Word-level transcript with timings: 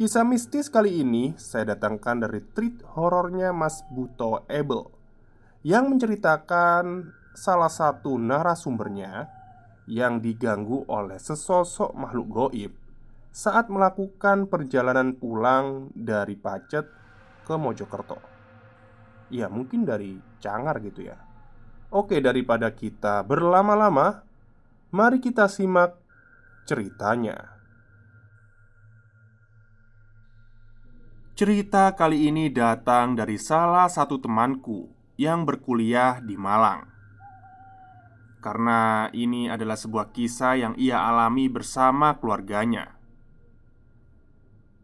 Kisah 0.00 0.24
mistis 0.24 0.72
kali 0.72 1.04
ini 1.04 1.36
saya 1.36 1.76
datangkan 1.76 2.24
dari 2.24 2.40
treat 2.56 2.80
horornya 2.96 3.52
Mas 3.52 3.84
Buto 3.84 4.48
Ebel 4.48 4.88
Yang 5.60 5.84
menceritakan 5.92 7.12
salah 7.36 7.68
satu 7.68 8.16
narasumbernya 8.16 9.28
Yang 9.84 10.14
diganggu 10.24 10.88
oleh 10.88 11.20
sesosok 11.20 11.92
makhluk 11.92 12.28
goib 12.32 12.72
Saat 13.28 13.68
melakukan 13.68 14.48
perjalanan 14.48 15.20
pulang 15.20 15.92
dari 15.92 16.32
Pacet 16.32 16.88
ke 17.44 17.54
Mojokerto. 17.60 18.24
Ya 19.28 19.52
mungkin 19.52 19.84
dari 19.84 20.16
Cangar 20.40 20.80
gitu 20.80 21.12
ya. 21.12 21.20
Oke 21.92 22.24
daripada 22.24 22.72
kita 22.72 23.20
berlama-lama 23.20 24.24
Mari 24.96 25.20
kita 25.20 25.44
simak 25.44 25.92
ceritanya 26.64 27.59
Cerita 31.40 31.96
kali 31.96 32.28
ini 32.28 32.52
datang 32.52 33.16
dari 33.16 33.40
salah 33.40 33.88
satu 33.88 34.20
temanku 34.20 34.92
yang 35.16 35.48
berkuliah 35.48 36.20
di 36.20 36.36
Malang. 36.36 36.84
Karena 38.44 39.08
ini 39.16 39.48
adalah 39.48 39.72
sebuah 39.72 40.12
kisah 40.12 40.60
yang 40.60 40.76
ia 40.76 41.00
alami 41.00 41.48
bersama 41.48 42.20
keluarganya. 42.20 42.92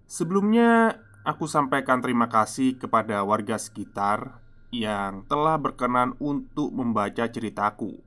Sebelumnya, 0.08 0.96
aku 1.28 1.44
sampaikan 1.44 2.00
terima 2.00 2.24
kasih 2.32 2.80
kepada 2.80 3.20
warga 3.20 3.60
sekitar 3.60 4.40
yang 4.72 5.28
telah 5.28 5.60
berkenan 5.60 6.16
untuk 6.16 6.72
membaca 6.72 7.28
ceritaku. 7.28 8.00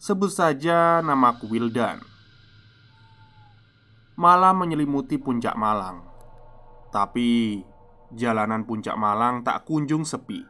Sebut 0.00 0.32
saja 0.32 1.04
namaku 1.04 1.52
Wildan. 1.52 2.00
Malam 4.16 4.64
menyelimuti 4.64 5.20
puncak 5.20 5.52
Malang 5.60 6.09
tapi 6.90 7.62
jalanan 8.14 8.66
puncak 8.66 8.98
Malang 8.98 9.46
tak 9.46 9.66
kunjung 9.66 10.02
sepi. 10.02 10.42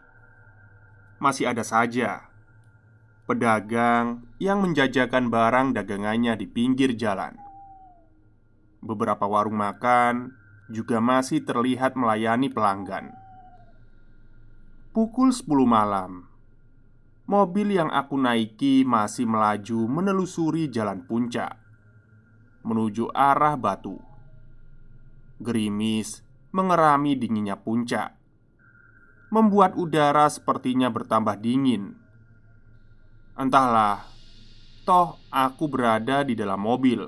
Masih 1.20 1.52
ada 1.52 1.60
saja 1.60 2.30
pedagang 3.30 4.26
yang 4.42 4.58
menjajakan 4.58 5.30
barang 5.30 5.70
dagangannya 5.78 6.34
di 6.34 6.50
pinggir 6.50 6.98
jalan. 6.98 7.38
Beberapa 8.82 9.22
warung 9.30 9.54
makan 9.54 10.34
juga 10.66 10.98
masih 10.98 11.46
terlihat 11.46 11.94
melayani 11.94 12.50
pelanggan. 12.50 13.14
Pukul 14.90 15.30
10 15.30 15.46
malam, 15.62 16.26
mobil 17.30 17.78
yang 17.78 17.86
aku 17.94 18.18
naiki 18.18 18.82
masih 18.82 19.30
melaju 19.30 19.86
menelusuri 19.86 20.66
jalan 20.66 21.06
puncak 21.06 21.54
menuju 22.66 23.14
arah 23.14 23.54
Batu. 23.54 23.96
Gerimis 25.38 26.26
mengerami 26.50 27.14
dinginnya 27.14 27.54
puncak, 27.58 28.14
membuat 29.30 29.78
udara 29.78 30.26
sepertinya 30.26 30.90
bertambah 30.90 31.38
dingin. 31.38 31.94
Entahlah, 33.38 34.04
toh 34.82 35.22
aku 35.30 35.70
berada 35.70 36.26
di 36.26 36.34
dalam 36.34 36.58
mobil, 36.58 37.06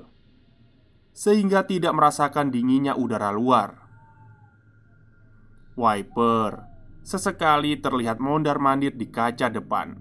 sehingga 1.11 1.67
tidak 1.67 1.91
merasakan 1.91 2.49
dinginnya 2.49 2.95
udara 2.95 3.29
luar. 3.35 3.83
Wiper 5.73 6.73
sesekali 7.03 7.75
terlihat 7.75 8.23
mondar-mandir 8.23 8.95
di 8.95 9.11
kaca 9.11 9.51
depan, 9.51 9.99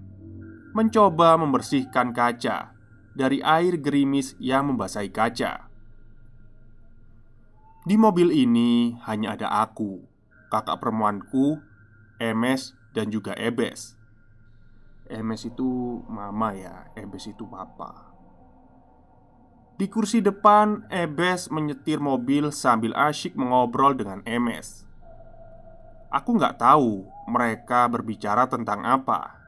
mencoba 0.70 1.34
membersihkan 1.34 2.14
kaca 2.14 2.70
dari 3.12 3.42
air 3.42 3.76
gerimis 3.82 4.38
yang 4.38 4.70
membasahi 4.72 5.10
kaca. 5.10 5.71
Di 7.82 7.98
mobil 7.98 8.30
ini 8.30 8.94
hanya 9.10 9.34
ada 9.34 9.50
aku, 9.66 10.06
kakak 10.54 10.78
perempuanku, 10.78 11.58
Emes, 12.22 12.78
dan 12.94 13.10
juga 13.10 13.34
Ebes. 13.34 13.98
Emes 15.10 15.42
itu 15.42 15.98
mama 16.06 16.54
ya, 16.54 16.86
Ebes 16.94 17.26
itu 17.26 17.42
papa. 17.42 18.14
Di 19.74 19.90
kursi 19.90 20.22
depan, 20.22 20.86
Ebes 20.94 21.50
menyetir 21.50 21.98
mobil 21.98 22.54
sambil 22.54 22.94
asyik 22.94 23.34
mengobrol 23.34 23.98
dengan 23.98 24.22
Emes. 24.30 24.86
Aku 26.14 26.38
nggak 26.38 26.62
tahu 26.62 27.02
mereka 27.26 27.90
berbicara 27.90 28.46
tentang 28.46 28.86
apa. 28.86 29.42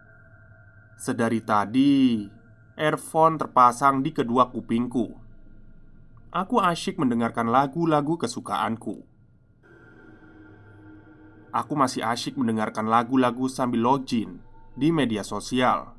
Sedari 0.99 1.39
tadi, 1.39 2.27
earphone 2.75 3.39
terpasang 3.39 4.03
di 4.03 4.11
kedua 4.11 4.50
kupingku 4.50 5.24
aku 6.34 6.59
asyik 6.59 6.99
mendengarkan 6.99 7.47
lagu-lagu 7.47 8.19
kesukaanku. 8.19 9.06
Aku 11.55 11.78
masih 11.78 12.03
asyik 12.03 12.34
mendengarkan 12.34 12.91
lagu-lagu 12.91 13.47
sambil 13.47 13.87
login 13.87 14.43
di 14.75 14.91
media 14.91 15.23
sosial. 15.23 15.94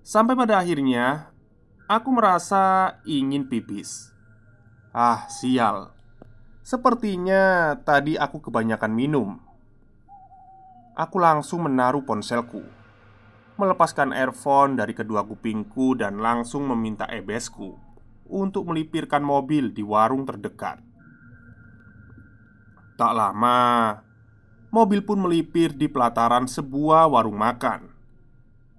Sampai 0.00 0.32
pada 0.32 0.64
akhirnya, 0.64 1.36
aku 1.84 2.08
merasa 2.16 2.96
ingin 3.04 3.44
pipis. 3.44 4.16
Ah, 4.96 5.28
sial. 5.28 5.92
Sepertinya 6.64 7.76
tadi 7.84 8.16
aku 8.16 8.40
kebanyakan 8.40 8.92
minum. 8.96 9.36
Aku 10.96 11.20
langsung 11.20 11.68
menaruh 11.68 12.08
ponselku, 12.08 12.64
melepaskan 13.60 14.16
earphone 14.16 14.80
dari 14.80 14.96
kedua 14.96 15.28
kupingku, 15.28 15.92
dan 16.00 16.16
langsung 16.24 16.64
meminta 16.64 17.04
ebesku 17.12 17.89
untuk 18.30 18.70
melipirkan 18.70 19.26
mobil 19.26 19.74
di 19.74 19.82
warung 19.82 20.22
terdekat. 20.22 20.78
Tak 22.94 23.12
lama, 23.12 23.98
mobil 24.70 25.02
pun 25.02 25.18
melipir 25.18 25.74
di 25.74 25.90
pelataran 25.90 26.46
sebuah 26.46 27.10
warung 27.10 27.36
makan. 27.36 27.90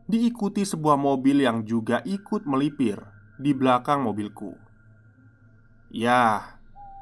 Diikuti 0.08 0.64
sebuah 0.64 0.96
mobil 0.96 1.44
yang 1.44 1.68
juga 1.68 2.00
ikut 2.08 2.48
melipir 2.48 3.00
di 3.36 3.52
belakang 3.52 4.04
mobilku. 4.04 4.56
Ya, 5.92 6.56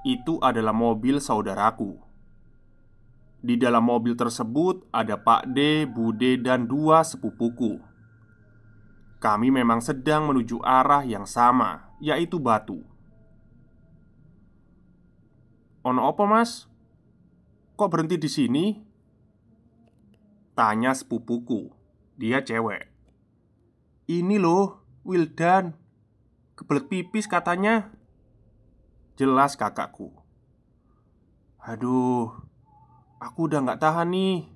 itu 0.08 0.42
adalah 0.42 0.74
mobil 0.74 1.22
saudaraku. 1.22 2.00
Di 3.40 3.56
dalam 3.56 3.88
mobil 3.88 4.20
tersebut 4.20 4.88
ada 4.92 5.16
Pak 5.16 5.52
D, 5.52 5.88
Bude, 5.88 6.40
dan 6.40 6.68
dua 6.68 7.08
sepupuku. 7.08 7.80
Kami 9.20 9.52
memang 9.52 9.84
sedang 9.84 10.32
menuju 10.32 10.64
arah 10.64 11.04
yang 11.04 11.28
sama, 11.28 11.89
yaitu 12.00 12.40
batu. 12.40 12.84
Ono 15.84 16.12
apa, 16.12 16.24
Mas? 16.28 16.68
Kok 17.80 17.88
berhenti 17.88 18.20
di 18.20 18.28
sini? 18.28 18.66
Tanya 20.52 20.92
sepupuku. 20.92 21.72
Dia 22.20 22.44
cewek. 22.44 22.92
Ini 24.12 24.36
loh, 24.36 24.84
Wildan. 25.08 25.72
Kebelet 26.60 26.92
pipis 26.92 27.32
katanya. 27.32 27.96
Jelas 29.16 29.56
kakakku. 29.56 30.12
Aduh, 31.64 32.28
aku 33.24 33.48
udah 33.48 33.64
gak 33.64 33.80
tahan 33.80 34.12
nih. 34.12 34.52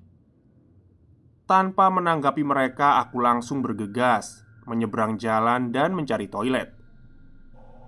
Tanpa 1.48 1.88
menanggapi 1.88 2.44
mereka, 2.44 3.00
aku 3.00 3.24
langsung 3.24 3.64
bergegas 3.64 4.44
menyeberang 4.68 5.16
jalan 5.16 5.72
dan 5.72 5.96
mencari 5.96 6.28
toilet. 6.28 6.73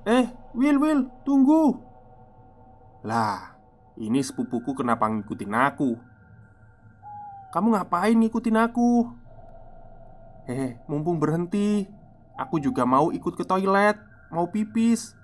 Eh, 0.06 0.30
Will, 0.54 0.78
Will, 0.78 1.10
tunggu! 1.26 1.82
Lah, 3.02 3.58
ini 3.98 4.22
sepupuku 4.22 4.78
kenapa 4.78 5.10
ngikutin 5.10 5.50
aku? 5.50 5.98
Kamu 7.50 7.74
ngapain 7.74 8.14
ngikutin 8.14 8.54
aku? 8.54 9.10
Eh, 10.46 10.78
mumpung 10.86 11.18
berhenti 11.18 11.90
Aku 12.38 12.62
juga 12.62 12.86
mau 12.86 13.10
ikut 13.10 13.34
ke 13.34 13.42
toilet 13.42 13.98
Mau 14.30 14.46
pipis 14.46 15.18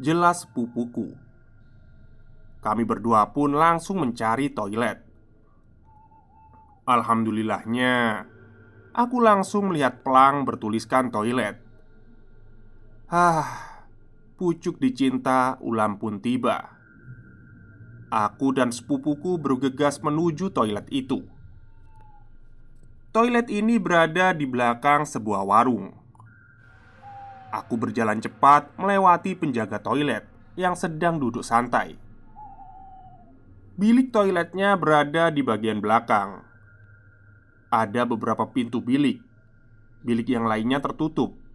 Jelas 0.00 0.48
sepupuku 0.48 1.12
Kami 2.64 2.82
berdua 2.88 3.28
pun 3.36 3.52
langsung 3.52 4.00
mencari 4.00 4.48
toilet 4.56 5.04
Alhamdulillahnya 6.88 8.24
Aku 8.96 9.20
langsung 9.20 9.68
melihat 9.68 10.00
pelang 10.00 10.48
bertuliskan 10.48 11.12
toilet 11.12 11.60
Hah 13.12 13.65
Pucuk 14.36 14.76
dicinta 14.76 15.56
ulam 15.64 15.96
pun 15.96 16.20
tiba 16.20 16.76
Aku 18.12 18.52
dan 18.52 18.68
sepupuku 18.68 19.40
bergegas 19.40 19.96
menuju 20.04 20.52
toilet 20.52 20.84
itu. 20.92 21.24
Toilet 23.16 23.48
ini 23.48 23.80
berada 23.80 24.36
di 24.36 24.44
belakang 24.44 25.08
sebuah 25.08 25.40
warung. 25.40 25.96
Aku 27.48 27.80
berjalan 27.80 28.20
cepat 28.20 28.76
melewati 28.76 29.32
penjaga 29.40 29.80
toilet 29.80 30.28
yang 30.52 30.76
sedang 30.76 31.16
duduk 31.16 31.40
santai. 31.40 31.96
Bilik 33.80 34.12
toiletnya 34.12 34.76
berada 34.76 35.32
di 35.32 35.40
bagian 35.40 35.80
belakang. 35.80 36.44
Ada 37.72 38.04
beberapa 38.04 38.52
pintu 38.52 38.84
bilik. 38.84 39.16
Bilik 40.04 40.28
yang 40.28 40.44
lainnya 40.44 40.84
tertutup. 40.84 41.45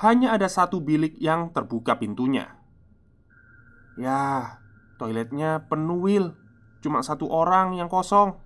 Hanya 0.00 0.32
ada 0.32 0.48
satu 0.48 0.80
bilik 0.80 1.20
yang 1.20 1.52
terbuka 1.52 2.00
pintunya. 2.00 2.56
Ya, 4.00 4.56
Toiletnya 4.96 5.64
penuh 5.68 6.00
Will 6.00 6.36
Cuma 6.80 7.04
satu 7.04 7.28
orang 7.28 7.76
yang 7.76 7.92
kosong. 7.92 8.40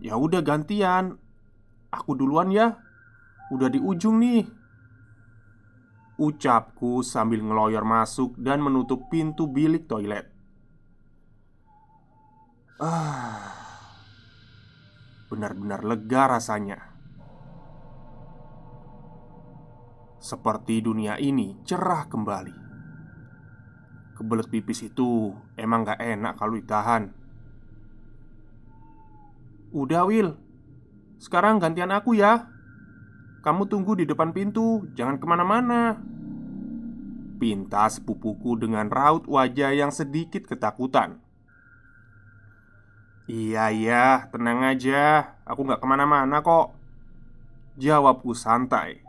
Ya 0.00 0.16
udah 0.16 0.40
gantian. 0.40 1.20
Aku 1.92 2.16
duluan 2.16 2.48
ya. 2.48 2.80
Udah 3.52 3.68
di 3.68 3.76
ujung 3.80 4.20
nih. 4.20 4.48
Ucapku 6.18 7.04
sambil 7.04 7.44
ngeloyor 7.44 7.84
masuk 7.84 8.34
dan 8.40 8.64
menutup 8.64 9.06
pintu 9.12 9.46
bilik 9.46 9.86
toilet. 9.86 10.26
Ah 12.80 13.54
Benar-benar 15.28 15.84
lega 15.84 16.26
rasanya 16.26 16.97
Seperti 20.18 20.82
dunia 20.82 21.14
ini 21.14 21.54
cerah 21.62 22.10
kembali. 22.10 22.54
Kebelet 24.18 24.50
pipis 24.50 24.82
itu 24.82 25.30
emang 25.54 25.86
gak 25.86 26.02
enak 26.02 26.34
kalau 26.34 26.58
ditahan. 26.58 27.14
Udah 29.70 30.10
Will 30.10 30.34
Sekarang 31.22 31.62
gantian 31.62 31.94
aku 31.94 32.18
ya. 32.18 32.50
Kamu 33.46 33.70
tunggu 33.70 33.94
di 33.94 34.10
depan 34.10 34.34
pintu 34.34 34.90
Jangan 34.98 35.22
ke 35.22 35.26
mana-mana. 35.30 36.02
Pinta 37.38 37.86
sepupuku 37.86 38.58
dengan 38.58 38.90
raut 38.90 39.22
wajah 39.30 39.70
yang 39.70 39.94
sedikit 39.94 40.50
ketakutan. 40.50 41.22
Iya 43.30 43.70
iya, 43.70 44.26
tenang 44.34 44.66
aja. 44.66 45.38
Aku 45.46 45.62
gak 45.62 45.78
ke 45.78 45.86
mana-mana 45.86 46.42
kok. 46.42 46.74
Jawabku 47.78 48.34
santai 48.34 49.07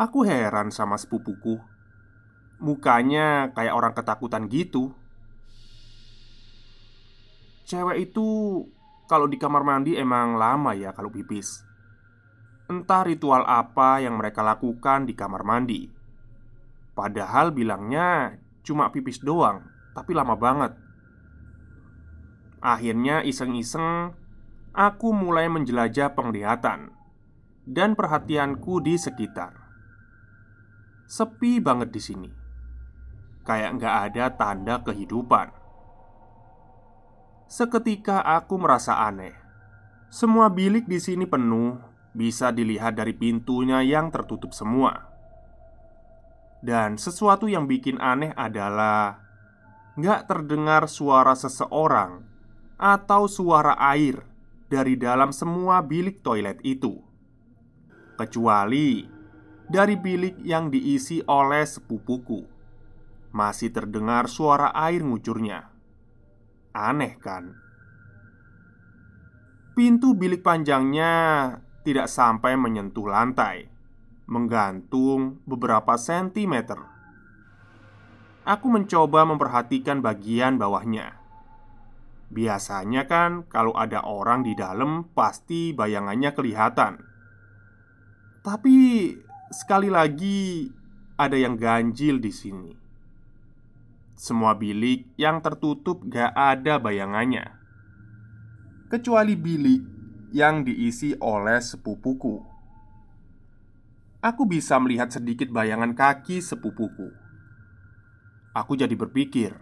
Aku 0.00 0.24
heran 0.24 0.72
sama 0.72 0.96
sepupuku. 0.96 1.60
Mukanya 2.56 3.52
kayak 3.52 3.76
orang 3.76 3.92
ketakutan 3.92 4.48
gitu. 4.48 4.96
Cewek 7.68 8.08
itu 8.08 8.64
kalau 9.04 9.28
di 9.28 9.36
kamar 9.36 9.60
mandi 9.60 10.00
emang 10.00 10.40
lama 10.40 10.72
ya 10.72 10.96
kalau 10.96 11.12
pipis. 11.12 11.60
Entah 12.72 13.04
ritual 13.04 13.44
apa 13.44 14.00
yang 14.00 14.16
mereka 14.16 14.40
lakukan 14.40 15.04
di 15.04 15.12
kamar 15.12 15.44
mandi. 15.44 15.84
Padahal 16.96 17.52
bilangnya 17.52 18.40
cuma 18.64 18.88
pipis 18.88 19.20
doang 19.20 19.68
Tapi 19.92 20.16
lama 20.16 20.32
banget. 20.32 20.72
Akhirnya 22.64 23.20
iseng-iseng 23.20 24.16
Aku 24.72 25.12
mulai 25.12 25.48
menjelajah 25.48 26.12
penglihatan 26.12 26.92
Dan 27.64 27.96
perhatianku 27.96 28.84
di 28.84 29.00
sekitar 29.00 29.59
Sepi 31.10 31.58
banget 31.58 31.90
di 31.90 31.98
sini 31.98 32.30
kayak 33.50 33.82
nggak 33.82 33.94
ada 34.10 34.24
tanda 34.38 34.74
kehidupan. 34.86 35.50
Seketika 37.50 38.22
aku 38.22 38.62
merasa 38.62 38.94
aneh. 39.02 39.34
Semua 40.06 40.46
bilik 40.50 40.86
di 40.86 41.02
sini 41.02 41.26
penuh, 41.26 41.78
bisa 42.14 42.54
dilihat 42.54 42.94
dari 42.94 43.10
pintunya 43.14 43.82
yang 43.82 44.14
tertutup 44.14 44.54
semua. 44.54 45.10
Dan 46.62 46.94
sesuatu 46.94 47.50
yang 47.50 47.66
bikin 47.66 47.98
aneh 47.98 48.30
adalah 48.38 49.18
nggak 49.98 50.30
terdengar 50.30 50.86
suara 50.86 51.34
seseorang 51.34 52.22
atau 52.78 53.26
suara 53.26 53.74
air 53.82 54.22
dari 54.70 54.94
dalam 54.94 55.34
semua 55.34 55.82
bilik 55.82 56.22
toilet 56.22 56.62
itu, 56.62 57.02
kecuali 58.14 59.19
dari 59.70 59.94
bilik 59.94 60.42
yang 60.42 60.66
diisi 60.66 61.22
oleh 61.30 61.62
sepupuku 61.62 62.42
masih 63.30 63.70
terdengar 63.70 64.26
suara 64.26 64.74
air 64.74 65.06
ngucurnya. 65.06 65.70
Aneh 66.74 67.14
kan? 67.22 67.54
Pintu 69.78 70.18
bilik 70.18 70.42
panjangnya 70.42 71.14
tidak 71.86 72.10
sampai 72.10 72.58
menyentuh 72.58 73.06
lantai, 73.06 73.70
menggantung 74.26 75.38
beberapa 75.46 75.94
sentimeter. 75.94 76.82
Aku 78.42 78.66
mencoba 78.66 79.22
memperhatikan 79.22 80.02
bagian 80.02 80.58
bawahnya. 80.58 81.14
Biasanya 82.30 83.06
kan, 83.06 83.46
kalau 83.46 83.74
ada 83.74 84.02
orang 84.02 84.42
di 84.42 84.58
dalam, 84.58 85.06
pasti 85.14 85.74
bayangannya 85.74 86.30
kelihatan. 86.34 87.02
Tapi 88.40 88.76
sekali 89.50 89.90
lagi, 89.90 90.70
ada 91.18 91.34
yang 91.34 91.58
ganjil 91.58 92.22
di 92.22 92.30
sini. 92.30 92.72
Semua 94.14 94.54
bilik 94.54 95.10
yang 95.18 95.42
tertutup 95.42 96.06
gak 96.06 96.30
ada 96.32 96.78
bayangannya. 96.78 97.50
Kecuali 98.86 99.34
bilik 99.34 99.82
yang 100.30 100.62
diisi 100.62 101.18
oleh 101.18 101.58
sepupuku. 101.58 102.36
Aku 104.22 104.46
bisa 104.46 104.78
melihat 104.78 105.10
sedikit 105.10 105.50
bayangan 105.50 105.98
kaki 105.98 106.38
sepupuku. 106.38 107.10
Aku 108.50 108.74
jadi 108.74 108.92
berpikir 108.98 109.54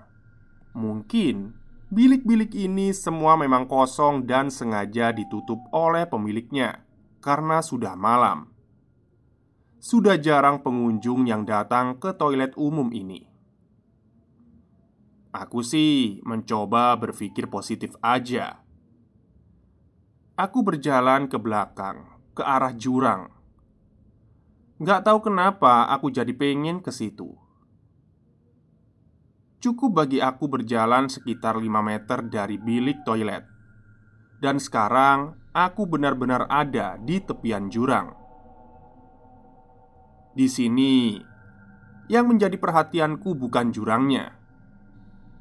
Mungkin 0.73 1.52
bilik-bilik 1.92 2.57
ini 2.57 2.97
semua 2.97 3.37
memang 3.37 3.68
kosong 3.68 4.25
dan 4.25 4.49
sengaja 4.49 5.12
ditutup 5.12 5.61
oleh 5.76 6.09
pemiliknya 6.09 6.80
Karena 7.21 7.61
sudah 7.61 7.92
malam 7.92 8.57
Sudah 9.78 10.18
jarang 10.18 10.61
pengunjung 10.66 11.30
yang 11.30 11.47
datang 11.47 12.02
ke 12.02 12.11
toilet 12.18 12.54
umum 12.58 12.90
ini 12.90 13.38
Aku 15.38 15.62
sih 15.62 16.18
mencoba 16.26 16.99
berpikir 16.99 17.47
positif 17.47 17.94
aja. 18.02 18.58
Aku 20.35 20.66
berjalan 20.66 21.30
ke 21.30 21.38
belakang, 21.38 22.11
ke 22.35 22.42
arah 22.42 22.75
jurang. 22.75 23.30
Gak 24.82 25.06
tahu 25.06 25.30
kenapa 25.30 25.94
aku 25.94 26.11
jadi 26.11 26.35
pengen 26.35 26.82
ke 26.82 26.90
situ. 26.90 27.38
Cukup 29.62 29.94
bagi 30.02 30.18
aku 30.18 30.50
berjalan 30.50 31.06
sekitar 31.06 31.54
5 31.54 31.62
meter 31.87 32.18
dari 32.26 32.58
bilik 32.58 33.06
toilet. 33.06 33.47
Dan 34.42 34.58
sekarang 34.58 35.38
aku 35.54 35.87
benar-benar 35.87 36.50
ada 36.50 36.99
di 36.99 37.23
tepian 37.23 37.70
jurang. 37.70 38.17
Di 40.38 40.47
sini, 40.47 41.18
yang 42.07 42.30
menjadi 42.30 42.54
perhatianku 42.54 43.35
bukan 43.35 43.75
jurangnya, 43.75 44.38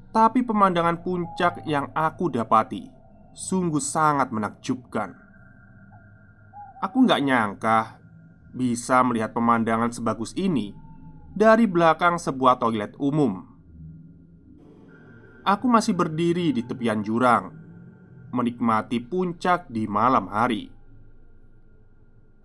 Tapi 0.09 0.41
pemandangan 0.41 1.05
puncak 1.05 1.61
yang 1.69 1.93
aku 1.93 2.33
dapati 2.33 2.89
Sungguh 3.37 3.77
sangat 3.77 4.33
menakjubkan. 4.33 5.13
Aku 6.81 7.05
nggak 7.05 7.21
nyangka 7.21 8.01
Bisa 8.57 9.05
melihat 9.05 9.37
pemandangan 9.37 9.93
sebagus 9.93 10.33
ini 10.33 10.73
Dari 11.29 11.69
belakang 11.69 12.17
sebuah 12.17 12.57
toilet 12.57 12.97
umum. 12.97 13.45
Aku 15.45 15.69
masih 15.69 15.93
berdiri 15.93 16.57
di 16.57 16.65
tepian 16.65 17.05
jurang 17.05 17.53
Menikmati 18.33 18.97
puncak 19.05 19.69
di 19.69 19.85
malam 19.85 20.25
hari 20.25 20.76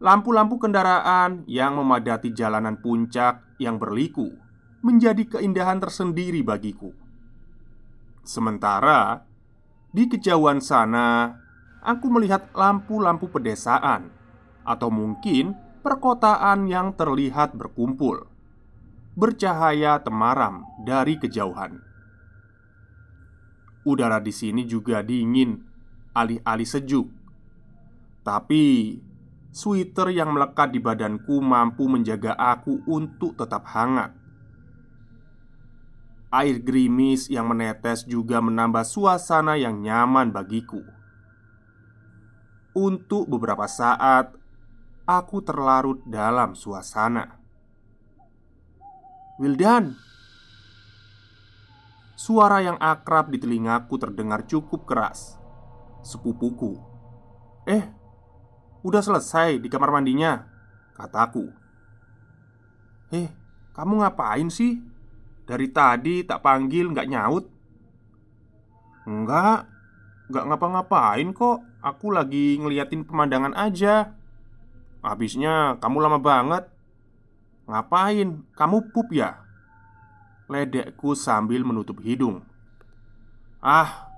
Lampu-lampu 0.02 0.58
kendaraan 0.58 1.46
yang 1.46 1.78
memadati 1.78 2.34
jalanan 2.34 2.74
puncak 2.82 3.54
yang 3.62 3.78
berliku 3.78 4.34
menjadi 4.82 5.38
keindahan 5.38 5.78
tersendiri 5.78 6.42
bagiku. 6.42 6.90
Sementara 8.26 9.22
di 9.94 10.10
kejauhan 10.10 10.58
sana, 10.58 11.38
aku 11.86 12.10
melihat 12.10 12.50
lampu-lampu 12.50 13.30
pedesaan, 13.30 14.10
atau 14.66 14.90
mungkin 14.90 15.54
perkotaan 15.86 16.66
yang 16.66 16.98
terlihat 16.98 17.54
berkumpul, 17.54 18.26
bercahaya 19.14 20.02
temaram 20.02 20.66
dari 20.82 21.14
kejauhan. 21.14 21.78
Udara 23.86 24.18
di 24.18 24.34
sini 24.34 24.66
juga 24.66 25.02
dingin, 25.02 25.62
alih-alih 26.14 26.66
sejuk, 26.66 27.06
tapi 28.26 28.98
Sweater 29.52 30.08
yang 30.08 30.32
melekat 30.32 30.72
di 30.72 30.80
badanku 30.80 31.36
mampu 31.44 31.84
menjaga 31.84 32.32
aku 32.32 32.88
untuk 32.88 33.36
tetap 33.36 33.68
hangat. 33.68 34.16
Air 36.32 36.64
gerimis 36.64 37.28
yang 37.28 37.52
menetes 37.52 38.08
juga 38.08 38.40
menambah 38.40 38.80
suasana 38.88 39.60
yang 39.60 39.84
nyaman 39.84 40.32
bagiku. 40.32 40.80
Untuk 42.72 43.28
beberapa 43.28 43.68
saat, 43.68 44.32
aku 45.04 45.44
terlarut 45.44 46.00
dalam 46.08 46.56
suasana. 46.56 47.36
Wildan, 49.36 49.92
suara 52.16 52.64
yang 52.64 52.80
akrab 52.80 53.28
di 53.28 53.36
telingaku 53.36 54.00
terdengar 54.00 54.48
cukup 54.48 54.88
keras. 54.88 55.36
Sepupuku, 56.00 56.80
eh, 57.68 57.92
Udah 58.82 58.98
selesai 58.98 59.62
di 59.62 59.70
kamar 59.70 59.94
mandinya 59.94 60.42
Kataku 60.98 61.46
Eh, 63.14 63.30
kamu 63.78 64.02
ngapain 64.02 64.50
sih? 64.50 64.82
Dari 65.46 65.70
tadi 65.70 66.26
tak 66.26 66.42
panggil 66.42 66.90
nggak 66.90 67.08
nyaut 67.10 67.44
Enggak 69.06 69.70
Nggak 70.30 70.44
ngapa-ngapain 70.50 71.30
kok 71.30 71.62
Aku 71.82 72.10
lagi 72.10 72.58
ngeliatin 72.58 73.06
pemandangan 73.06 73.54
aja 73.54 74.18
Habisnya 75.02 75.78
kamu 75.78 76.02
lama 76.02 76.18
banget 76.18 76.66
Ngapain? 77.70 78.42
Kamu 78.54 78.90
pup 78.90 79.14
ya? 79.14 79.46
Ledekku 80.50 81.14
sambil 81.14 81.62
menutup 81.62 82.02
hidung 82.02 82.42
Ah, 83.62 84.10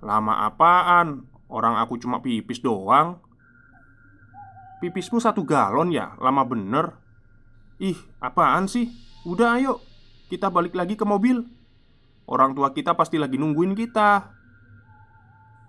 lama 0.00 0.48
apaan? 0.48 1.28
Orang 1.52 1.76
aku 1.76 2.00
cuma 2.00 2.24
pipis 2.24 2.64
doang 2.64 3.20
Pipismu 4.78 5.18
satu 5.18 5.42
galon 5.42 5.90
ya? 5.90 6.14
Lama 6.22 6.46
bener. 6.46 6.94
Ih, 7.82 7.98
apaan 8.22 8.70
sih? 8.70 8.86
Udah 9.26 9.58
ayo. 9.58 9.82
Kita 10.30 10.54
balik 10.54 10.78
lagi 10.78 10.94
ke 10.94 11.02
mobil. 11.02 11.42
Orang 12.30 12.54
tua 12.54 12.70
kita 12.70 12.94
pasti 12.94 13.18
lagi 13.18 13.34
nungguin 13.40 13.74
kita. 13.74 14.30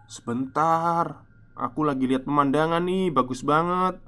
Sebentar. 0.06 1.26
Aku 1.60 1.84
lagi 1.84 2.08
lihat 2.08 2.24
pemandangan 2.24 2.80
nih 2.86 3.12
Bagus 3.12 3.44
banget. 3.44 4.00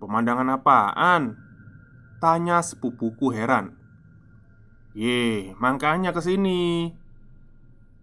Pemandangan 0.00 0.58
apaan? 0.58 1.22
Tanya 2.18 2.64
sepupuku 2.64 3.30
heran. 3.30 3.78
Ye, 4.98 5.54
makanya 5.62 6.10
ke 6.10 6.18
sini 6.18 6.90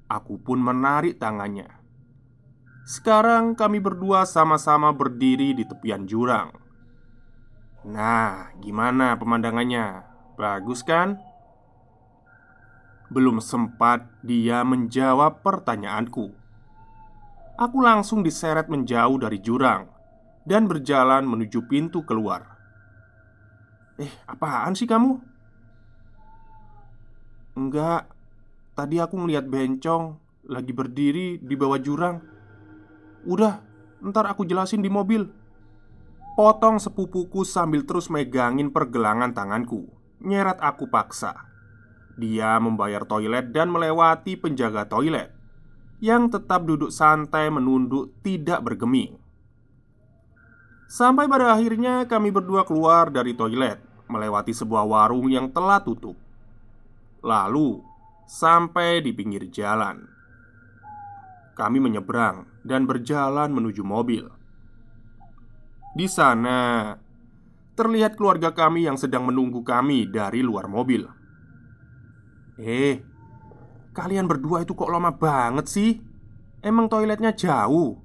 Aku 0.08 0.40
pun 0.40 0.64
menarik 0.64 1.20
tangannya 1.20 1.75
sekarang 2.86 3.58
kami 3.58 3.82
berdua 3.82 4.30
sama-sama 4.30 4.94
berdiri 4.94 5.58
di 5.58 5.66
tepian 5.66 6.06
jurang. 6.06 6.54
Nah, 7.82 8.54
gimana 8.62 9.18
pemandangannya? 9.18 10.06
Bagus 10.38 10.86
kan? 10.86 11.18
Belum 13.10 13.42
sempat 13.42 14.06
dia 14.22 14.62
menjawab 14.62 15.42
pertanyaanku. 15.42 16.30
Aku 17.58 17.78
langsung 17.82 18.22
diseret 18.22 18.70
menjauh 18.70 19.18
dari 19.18 19.42
jurang 19.42 19.90
dan 20.46 20.70
berjalan 20.70 21.26
menuju 21.26 21.66
pintu 21.66 22.06
keluar. 22.06 22.54
Eh, 23.98 24.12
apaan 24.30 24.78
sih 24.78 24.86
kamu? 24.86 25.18
Enggak, 27.58 28.12
tadi 28.78 29.02
aku 29.02 29.16
melihat 29.18 29.48
bencong 29.50 30.20
lagi 30.52 30.70
berdiri 30.70 31.42
di 31.42 31.56
bawah 31.58 31.82
jurang. 31.82 32.35
Udah, 33.26 33.66
ntar 34.06 34.30
aku 34.30 34.46
jelasin 34.46 34.86
di 34.86 34.90
mobil. 34.90 35.26
Potong 36.38 36.78
sepupuku 36.78 37.42
sambil 37.42 37.82
terus 37.84 38.14
megangin 38.14 38.70
pergelangan 38.70 39.34
tanganku. 39.34 39.90
Nyeret 40.22 40.62
aku 40.62 40.88
paksa. 40.88 41.34
Dia 42.16 42.62
membayar 42.62 43.04
toilet 43.04 43.52
dan 43.52 43.74
melewati 43.74 44.38
penjaga 44.38 44.88
toilet. 44.88 45.34
Yang 46.00 46.40
tetap 46.40 46.64
duduk 46.70 46.94
santai 46.94 47.50
menunduk 47.50 48.14
tidak 48.22 48.62
bergeming. 48.62 49.18
Sampai 50.86 51.26
pada 51.26 51.50
akhirnya 51.56 52.06
kami 52.06 52.30
berdua 52.30 52.62
keluar 52.62 53.10
dari 53.10 53.34
toilet 53.34 53.82
Melewati 54.06 54.54
sebuah 54.54 54.86
warung 54.86 55.26
yang 55.34 55.50
telah 55.50 55.82
tutup. 55.82 56.14
Lalu 57.26 57.82
sampai 58.30 59.02
di 59.02 59.10
pinggir 59.18 59.50
jalan 59.50 60.15
kami 61.56 61.80
menyeberang 61.80 62.46
dan 62.68 62.84
berjalan 62.84 63.50
menuju 63.50 63.82
mobil. 63.82 64.28
Di 65.96 66.12
sana 66.12 66.92
terlihat 67.80 68.20
keluarga 68.20 68.52
kami 68.52 68.84
yang 68.84 69.00
sedang 69.00 69.24
menunggu 69.24 69.64
kami 69.64 70.12
dari 70.12 70.44
luar 70.44 70.68
mobil. 70.68 71.08
"Eh, 72.60 73.00
kalian 73.96 74.28
berdua 74.28 74.68
itu 74.68 74.76
kok 74.76 74.92
lama 74.92 75.16
banget 75.16 75.72
sih? 75.72 76.04
Emang 76.60 76.92
toiletnya 76.92 77.32
jauh?" 77.32 78.04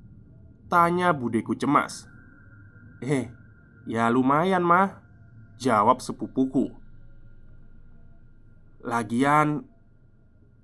tanya 0.71 1.11
budeku 1.11 1.59
cemas. 1.59 2.07
"Eh, 3.03 3.27
ya 3.91 4.07
lumayan, 4.07 4.63
mah," 4.63 5.03
jawab 5.59 5.99
sepupuku. 5.99 6.71
Lagian, 8.87 9.67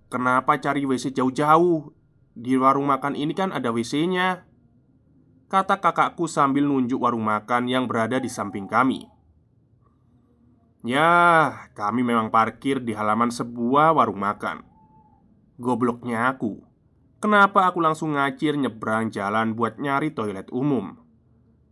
kenapa 0.06 0.56
cari 0.62 0.86
WC 0.86 1.10
jauh-jauh? 1.10 1.90
Di 2.36 2.60
warung 2.60 2.92
makan 2.92 3.16
ini 3.16 3.32
kan 3.32 3.48
ada 3.48 3.72
WC-nya 3.72 4.44
Kata 5.46 5.78
kakakku 5.78 6.26
sambil 6.26 6.66
nunjuk 6.66 7.06
warung 7.06 7.22
makan 7.22 7.70
yang 7.70 7.86
berada 7.86 8.18
di 8.18 8.26
samping 8.26 8.66
kami. 8.66 9.06
Ya, 10.82 11.54
kami 11.78 12.02
memang 12.02 12.34
parkir 12.34 12.82
di 12.82 12.90
halaman 12.98 13.30
sebuah 13.30 13.94
warung 13.94 14.18
makan. 14.18 14.66
Gobloknya 15.54 16.34
aku. 16.34 16.66
Kenapa 17.22 17.70
aku 17.70 17.78
langsung 17.78 18.18
ngacir 18.18 18.58
nyebrang 18.58 19.14
jalan 19.14 19.54
buat 19.54 19.78
nyari 19.78 20.10
toilet 20.18 20.50
umum? 20.50 20.98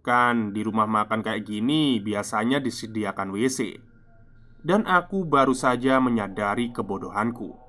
Kan 0.06 0.54
di 0.54 0.62
rumah 0.62 0.86
makan 0.86 1.26
kayak 1.26 1.42
gini 1.42 1.96
biasanya 1.96 2.60
disediakan 2.60 3.32
WC 3.32 3.80
Dan 4.60 4.84
aku 4.84 5.24
baru 5.24 5.56
saja 5.56 5.96
menyadari 5.96 6.76
kebodohanku 6.76 7.63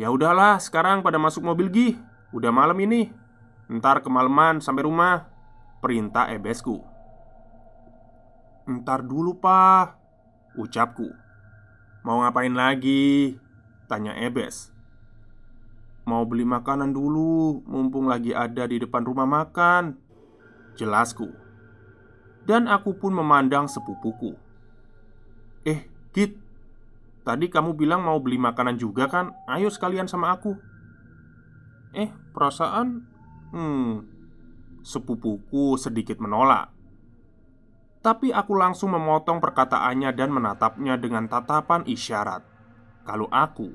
Ya 0.00 0.08
udahlah, 0.08 0.56
sekarang 0.56 1.04
pada 1.04 1.20
masuk 1.20 1.44
mobil 1.44 1.68
gih. 1.68 1.94
Udah 2.32 2.48
malam 2.48 2.80
ini. 2.80 3.12
Ntar 3.68 4.00
kemalaman 4.00 4.64
sampai 4.64 4.88
rumah. 4.88 5.28
Perintah 5.84 6.32
ebesku. 6.32 6.80
Ntar 8.64 9.04
dulu, 9.04 9.36
Pak. 9.36 9.98
Ucapku. 10.56 11.12
Mau 12.02 12.24
ngapain 12.24 12.50
lagi? 12.50 13.38
Tanya 13.86 14.16
Ebes. 14.18 14.74
Mau 16.02 16.26
beli 16.26 16.42
makanan 16.42 16.90
dulu, 16.90 17.62
mumpung 17.62 18.10
lagi 18.10 18.34
ada 18.34 18.66
di 18.66 18.82
depan 18.82 19.06
rumah 19.06 19.22
makan. 19.28 19.94
Jelasku. 20.74 21.30
Dan 22.42 22.66
aku 22.66 22.98
pun 22.98 23.14
memandang 23.14 23.70
sepupuku. 23.70 24.34
Eh, 25.62 25.86
Git, 26.10 26.41
Tadi 27.22 27.46
kamu 27.46 27.78
bilang 27.78 28.02
mau 28.02 28.18
beli 28.18 28.38
makanan 28.38 28.76
juga 28.78 29.06
kan? 29.06 29.30
Ayo 29.46 29.70
sekalian 29.70 30.10
sama 30.10 30.34
aku 30.34 30.58
Eh, 31.94 32.10
perasaan 32.34 33.06
Hmm 33.54 34.02
Sepupuku 34.82 35.78
sedikit 35.78 36.18
menolak 36.18 36.74
Tapi 38.02 38.34
aku 38.34 38.58
langsung 38.58 38.90
memotong 38.90 39.38
perkataannya 39.38 40.10
dan 40.10 40.34
menatapnya 40.34 40.98
dengan 40.98 41.30
tatapan 41.30 41.86
isyarat 41.86 42.42
Kalau 43.06 43.30
aku 43.30 43.70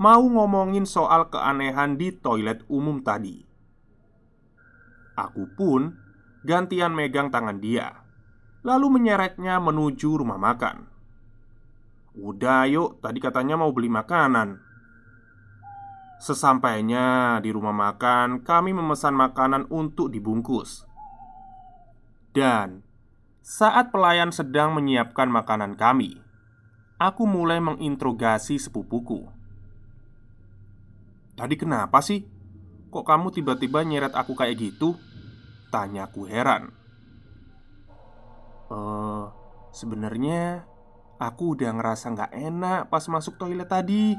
mau 0.00 0.24
ngomongin 0.24 0.88
soal 0.88 1.28
keanehan 1.28 2.00
di 2.00 2.08
toilet 2.16 2.64
umum 2.72 3.04
tadi. 3.04 3.44
Aku 5.12 5.44
pun 5.52 5.92
gantian 6.40 6.96
megang 6.96 7.28
tangan 7.28 7.60
dia, 7.60 8.00
lalu 8.64 8.96
menyeretnya 8.96 9.60
menuju 9.60 10.24
rumah 10.24 10.40
makan. 10.40 10.88
Udah, 12.18 12.66
yuk, 12.66 12.98
tadi 12.98 13.22
katanya 13.22 13.54
mau 13.54 13.70
beli 13.70 13.86
makanan. 13.86 14.58
Sesampainya 16.20 17.38
di 17.40 17.48
rumah 17.54 17.72
makan, 17.72 18.44
kami 18.44 18.76
memesan 18.76 19.16
makanan 19.16 19.70
untuk 19.72 20.12
dibungkus. 20.12 20.84
Dan 22.30 22.84
saat 23.40 23.88
pelayan 23.88 24.30
sedang 24.30 24.76
menyiapkan 24.76 25.26
makanan 25.26 25.74
kami, 25.80 26.20
aku 27.00 27.24
mulai 27.24 27.58
menginterogasi 27.58 28.60
sepupuku. 28.60 29.26
"Tadi 31.34 31.54
kenapa 31.56 32.04
sih? 32.04 32.26
Kok 32.92 33.06
kamu 33.06 33.32
tiba-tiba 33.32 33.80
nyeret 33.82 34.12
aku 34.12 34.36
kayak 34.36 34.60
gitu?" 34.60 34.94
Tanyaku 35.70 36.26
heran 36.26 36.80
Eh, 38.70 39.24
sebenarnya 39.74 40.62
aku 41.20 41.54
udah 41.54 41.76
ngerasa 41.76 42.16
nggak 42.16 42.32
enak 42.32 42.80
pas 42.88 43.04
masuk 43.06 43.36
toilet 43.36 43.68
tadi 43.68 44.16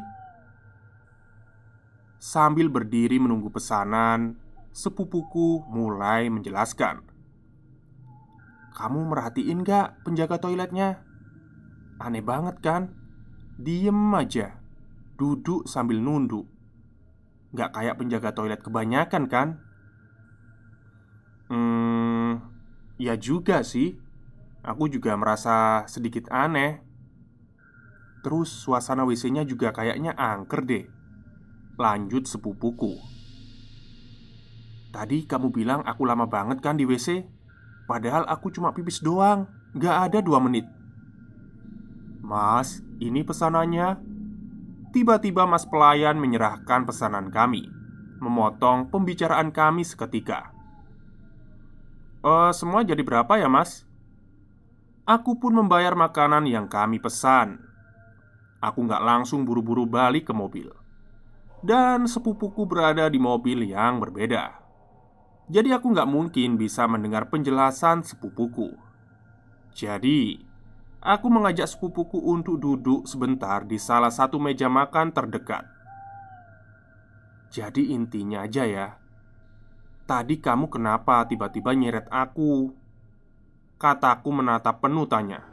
Sambil 2.21 2.69
berdiri 2.69 3.17
menunggu 3.17 3.49
pesanan 3.49 4.37
Sepupuku 4.69 5.65
mulai 5.65 6.29
menjelaskan 6.29 7.01
Kamu 8.77 9.09
merhatiin 9.09 9.65
gak 9.65 10.05
penjaga 10.05 10.37
toiletnya? 10.37 11.01
Aneh 11.97 12.21
banget 12.21 12.61
kan? 12.61 12.93
Diem 13.57 14.13
aja 14.13 14.61
Duduk 15.17 15.65
sambil 15.65 15.97
nunduk 15.97 16.45
Gak 17.57 17.73
kayak 17.73 17.97
penjaga 17.97 18.31
toilet 18.37 18.61
kebanyakan 18.61 19.25
kan? 19.25 19.47
Hmm, 21.51 22.39
ya 22.95 23.19
juga 23.19 23.59
sih. 23.67 23.99
Aku 24.63 24.87
juga 24.87 25.19
merasa 25.19 25.83
sedikit 25.91 26.31
aneh. 26.31 26.79
Terus 28.21 28.53
suasana 28.53 29.01
WC-nya 29.01 29.41
juga 29.41 29.73
kayaknya 29.73 30.13
angker 30.13 30.61
deh. 30.61 30.85
Lanjut 31.81 32.29
sepupuku. 32.29 33.01
Tadi 34.93 35.25
kamu 35.25 35.49
bilang 35.49 35.81
aku 35.81 36.05
lama 36.05 36.29
banget 36.29 36.61
kan 36.61 36.77
di 36.77 36.85
WC? 36.85 37.25
Padahal 37.89 38.29
aku 38.29 38.53
cuma 38.53 38.69
pipis 38.77 39.01
doang, 39.01 39.49
gak 39.73 40.11
ada 40.11 40.19
dua 40.21 40.37
menit. 40.37 40.69
Mas, 42.21 42.85
ini 43.01 43.25
pesanannya. 43.25 43.97
Tiba-tiba 44.91 45.47
mas 45.47 45.63
pelayan 45.63 46.19
menyerahkan 46.19 46.83
pesanan 46.83 47.31
kami, 47.31 47.71
memotong 48.19 48.91
pembicaraan 48.91 49.49
kami 49.55 49.87
seketika. 49.87 50.51
Eh, 52.21 52.51
semua 52.53 52.83
jadi 52.85 53.01
berapa 53.01 53.39
ya 53.39 53.47
mas? 53.47 53.87
Aku 55.07 55.39
pun 55.41 55.55
membayar 55.57 55.97
makanan 55.97 56.45
yang 56.45 56.69
kami 56.69 57.01
pesan 57.01 57.70
Aku 58.61 58.85
nggak 58.85 59.01
langsung 59.01 59.41
buru-buru 59.43 59.89
balik 59.89 60.29
ke 60.29 60.33
mobil. 60.37 60.69
Dan 61.65 62.05
sepupuku 62.05 62.69
berada 62.69 63.09
di 63.09 63.17
mobil 63.17 63.65
yang 63.65 63.97
berbeda. 63.97 64.61
Jadi 65.49 65.73
aku 65.73 65.89
nggak 65.91 66.09
mungkin 66.09 66.55
bisa 66.55 66.85
mendengar 66.85 67.27
penjelasan 67.27 68.05
sepupuku. 68.05 68.71
Jadi 69.73 70.51
Aku 71.01 71.33
mengajak 71.33 71.65
sepupuku 71.65 72.21
untuk 72.21 72.61
duduk 72.61 73.09
sebentar 73.09 73.65
di 73.65 73.81
salah 73.81 74.13
satu 74.13 74.37
meja 74.37 74.69
makan 74.69 75.09
terdekat. 75.09 75.65
Jadi 77.49 77.97
intinya 77.97 78.45
aja 78.45 78.63
ya 78.69 79.01
Tadi 80.05 80.37
kamu 80.37 80.69
kenapa 80.69 81.25
tiba-tiba 81.25 81.73
nyeret 81.73 82.07
aku? 82.07 82.69
Kataku 83.81 84.29
menatap 84.29 84.83
penuh 84.83 85.09
tanya 85.09 85.50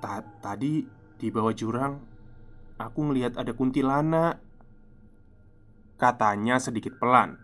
Tadi 0.00 0.82
di 1.20 1.28
bawah 1.28 1.52
jurang 1.52 2.10
Aku 2.80 3.12
ngelihat 3.12 3.36
ada 3.36 3.52
kuntilanak. 3.52 4.40
Katanya 6.00 6.56
sedikit 6.56 6.96
pelan. 6.96 7.36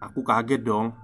Aku 0.00 0.24
kaget 0.24 0.64
dong. 0.64 0.96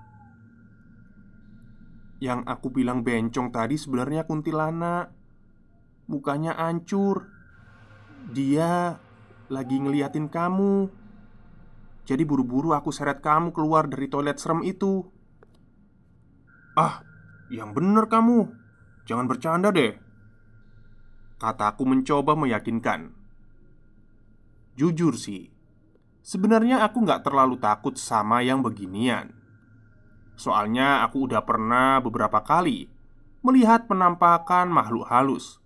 Yang 2.24 2.40
aku 2.48 2.72
bilang 2.72 3.04
bencong 3.04 3.52
tadi 3.52 3.76
sebenarnya 3.76 4.24
kuntilanak. 4.24 5.12
Mukanya 6.08 6.56
hancur. 6.56 7.28
Dia 8.32 8.96
lagi 9.52 9.76
ngeliatin 9.76 10.32
kamu. 10.32 10.88
Jadi 12.08 12.24
buru-buru 12.24 12.72
aku 12.72 12.88
seret 12.88 13.20
kamu 13.20 13.52
keluar 13.52 13.84
dari 13.84 14.08
toilet 14.08 14.40
serem 14.40 14.64
itu. 14.64 15.04
Ah, 16.72 17.04
yang 17.52 17.76
bener 17.76 18.08
kamu. 18.08 18.48
Jangan 19.04 19.28
bercanda 19.28 19.68
deh 19.68 20.09
Kataku 21.40 21.88
mencoba 21.88 22.36
meyakinkan. 22.36 23.16
Jujur 24.76 25.16
sih 25.16 25.48
Sebenarnya 26.20 26.84
aku 26.84 27.00
nggak 27.00 27.24
terlalu 27.24 27.56
takut 27.56 27.96
sama 27.96 28.44
yang 28.44 28.60
beginian. 28.60 29.32
Soalnya 30.36 31.00
aku 31.00 31.24
udah 31.24 31.40
pernah 31.48 31.96
beberapa 32.04 32.44
kali 32.44 32.92
Melihat 33.40 33.88
penampakan 33.88 34.68
makhluk 34.68 35.08
halus. 35.08 35.64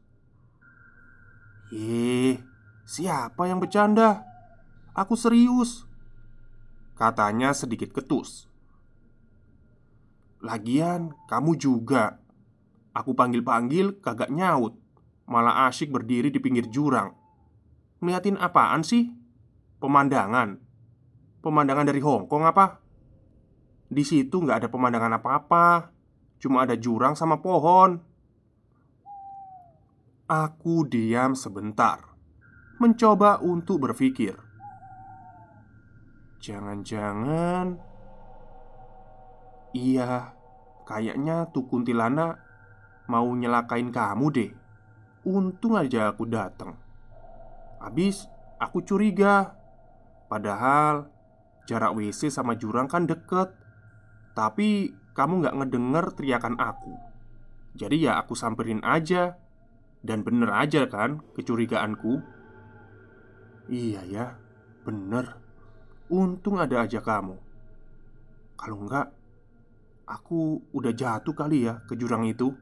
Eh, 1.75 2.39
siapa 2.87 3.51
yang 3.51 3.59
bercanda? 3.59 4.23
Aku 4.95 5.19
serius 5.19 5.91
Katanya 6.95 7.51
sedikit 7.51 7.91
ketus. 7.91 8.47
Lagian 10.39 11.19
kamu 11.27 11.59
juga. 11.59 12.23
Aku 12.95 13.19
panggil-panggil 13.19 13.99
kagak 13.99 14.31
nyaut 14.31 14.79
Malah 15.25 15.69
asyik 15.73 15.89
berdiri 15.89 16.29
di 16.29 16.37
pinggir 16.37 16.69
jurang. 16.69 17.17
Ngeliatin 18.05 18.37
apaan 18.37 18.85
sih? 18.85 19.09
Pemandangan. 19.81 20.61
Pemandangan 21.41 21.89
dari 21.89 22.01
Hongkong 22.05 22.45
apa? 22.45 22.81
Di 23.89 24.05
situ 24.05 24.45
nggak 24.45 24.65
ada 24.65 24.69
pemandangan 24.69 25.17
apa-apa. 25.17 25.93
Cuma 26.37 26.69
ada 26.69 26.77
jurang 26.77 27.17
sama 27.17 27.41
pohon. 27.41 28.01
Aku 30.25 30.89
diam 30.89 31.37
sebentar 31.37 32.01
Mencoba 32.81 33.45
untuk 33.45 33.85
berpikir. 33.85 34.33
Jangan-jangan 36.41 37.77
Iya 39.73 40.33
Kayaknya 40.85 41.49
tuh 41.53 41.69
kuntilanak 41.69 42.41
Mau 43.09 43.33
nyelakain 43.33 43.89
kamu 43.93 44.27
deh 44.33 44.51
Untung 45.25 45.81
aja 45.81 46.13
aku 46.13 46.29
datang 46.29 46.77
Habis 47.85 48.29
aku 48.57 48.81
curiga. 48.81 49.61
Padahal 50.29 51.13
Jarak 51.69 51.93
WC 51.97 52.33
sama 52.33 52.57
jurang 52.57 52.89
kan 52.89 53.05
deket. 53.05 53.53
Tapi 54.33 54.93
kamu 55.13 55.45
gak 55.45 55.57
ngedenger 55.61 56.07
teriakan 56.17 56.57
aku. 56.57 56.97
Jadi 57.77 58.09
ya 58.09 58.17
aku 58.17 58.33
samperin 58.33 58.81
aja. 58.81 59.37
Dan 60.05 60.21
bener 60.21 60.53
aja 60.53 60.85
kan 60.89 61.25
kecurigaanku? 61.33 62.21
Iya 63.73 64.05
ya, 64.05 64.27
bener. 64.85 65.41
Untung 66.13 66.61
ada 66.61 66.85
aja 66.85 67.01
kamu. 67.01 67.41
Kalau 68.61 68.85
enggak 68.85 69.09
Aku 70.05 70.61
udah 70.77 70.93
jatuh 70.93 71.33
kali 71.33 71.65
ya 71.65 71.81
ke 71.89 71.97
jurang 71.97 72.29
itu 72.29 72.53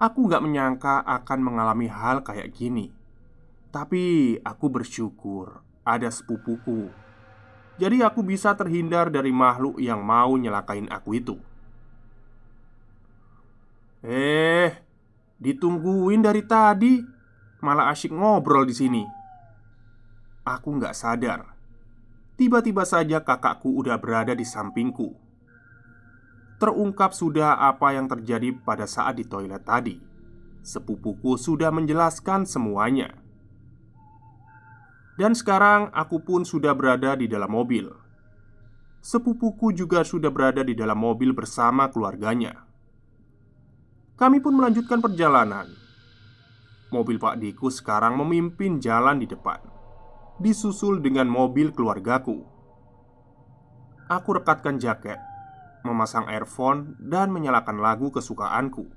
Aku 0.00 0.24
nggak 0.24 0.40
menyangka 0.40 1.04
akan 1.04 1.44
mengalami 1.44 1.84
hal 1.84 2.24
kayak 2.24 2.56
gini. 2.56 2.88
Tapi 3.68 4.32
aku 4.40 4.66
bersyukur 4.72 5.60
ada 5.84 6.08
sepupuku. 6.08 6.88
Jadi 7.76 8.00
aku 8.00 8.24
bisa 8.24 8.56
terhindar 8.56 9.12
dari 9.12 9.28
makhluk 9.28 9.76
yang 9.76 10.00
mau 10.00 10.32
nyelakain 10.40 10.88
aku 10.88 11.20
itu. 11.20 11.36
Eh, 14.00 14.72
ditungguin 15.36 16.24
dari 16.24 16.48
tadi. 16.48 17.04
Malah 17.60 17.92
asyik 17.92 18.16
ngobrol 18.16 18.64
di 18.64 18.72
sini. 18.72 19.04
Aku 20.48 20.80
nggak 20.80 20.96
sadar. 20.96 21.44
Tiba-tiba 22.40 22.88
saja 22.88 23.20
kakakku 23.20 23.76
udah 23.76 24.00
berada 24.00 24.32
di 24.32 24.48
sampingku 24.48 25.29
Terungkap 26.60 27.16
sudah 27.16 27.56
apa 27.56 27.96
yang 27.96 28.04
terjadi 28.04 28.52
pada 28.52 28.84
saat 28.84 29.16
di 29.16 29.24
toilet 29.24 29.64
tadi. 29.64 29.96
Sepupuku 30.60 31.40
sudah 31.40 31.72
menjelaskan 31.72 32.44
semuanya. 32.44 33.16
Dan 35.16 35.32
sekarang 35.32 35.88
aku 35.96 36.20
pun 36.20 36.44
sudah 36.44 36.76
berada 36.76 37.16
di 37.16 37.24
dalam 37.32 37.48
mobil. 37.48 37.88
Sepupuku 39.00 39.72
juga 39.72 40.04
sudah 40.04 40.28
berada 40.28 40.60
di 40.60 40.76
dalam 40.76 41.00
mobil 41.00 41.32
bersama 41.32 41.88
keluarganya. 41.88 42.68
Kami 44.20 44.44
pun 44.44 44.52
melanjutkan 44.52 45.00
perjalanan. 45.00 45.64
Mobil 46.92 47.16
Pak 47.16 47.40
Diku 47.40 47.72
sekarang 47.72 48.20
memimpin 48.20 48.76
jalan 48.84 49.16
di 49.16 49.24
depan, 49.24 49.64
disusul 50.36 51.00
dengan 51.00 51.24
mobil 51.24 51.72
keluargaku. 51.72 52.44
Aku 54.12 54.36
rekatkan 54.36 54.76
jaket, 54.76 55.16
memasang 55.86 56.28
earphone, 56.28 56.96
dan 57.00 57.32
menyalakan 57.32 57.80
lagu 57.80 58.12
kesukaanku, 58.12 58.88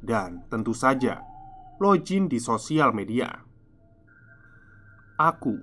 dan 0.00 0.44
tentu 0.48 0.72
saja 0.76 1.24
login 1.80 2.28
di 2.28 2.36
sosial 2.36 2.92
media. 2.92 3.40
Aku 5.16 5.56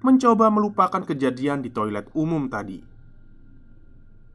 mencoba 0.00 0.48
melupakan 0.48 1.04
kejadian 1.04 1.60
di 1.60 1.68
toilet 1.68 2.08
umum 2.16 2.48
tadi. 2.48 2.80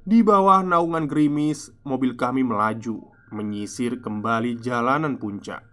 Di 0.05 0.21
bawah 0.21 0.61
naungan 0.61 1.09
gerimis, 1.09 1.73
mobil 1.81 2.13
kami 2.13 2.45
melaju 2.45 3.09
menyisir 3.33 3.97
kembali 3.99 4.61
jalanan 4.61 5.17
puncak 5.17 5.65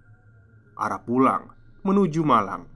arah 0.72 1.04
pulang 1.04 1.52
menuju 1.84 2.22
Malang. 2.24 2.66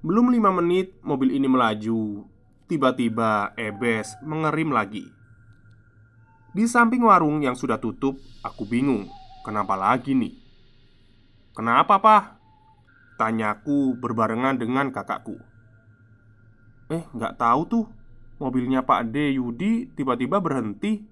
Belum 0.00 0.32
lima 0.32 0.48
menit, 0.48 0.96
mobil 1.04 1.36
ini 1.36 1.44
melaju. 1.44 2.24
Tiba-tiba, 2.68 3.52
Ebes 3.58 4.16
mengerim 4.24 4.72
lagi. 4.72 5.04
Di 6.50 6.66
samping 6.66 7.06
warung 7.06 7.38
yang 7.46 7.54
sudah 7.54 7.78
tutup, 7.78 8.18
aku 8.42 8.66
bingung. 8.66 9.06
Kenapa 9.46 9.78
lagi 9.78 10.18
nih? 10.18 10.34
Kenapa, 11.54 12.02
Pak? 12.02 12.22
Tanyaku 13.16 13.94
berbarengan 13.94 14.58
dengan 14.58 14.90
kakakku. 14.90 15.38
Eh, 16.90 17.06
nggak 17.14 17.38
tahu 17.38 17.62
tuh. 17.70 17.86
Mobilnya 18.40 18.80
Pak 18.88 19.12
D. 19.12 19.36
Yudi 19.36 19.92
tiba-tiba 19.92 20.40
berhenti 20.40 21.04